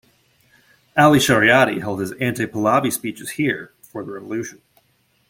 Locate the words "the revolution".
4.03-4.63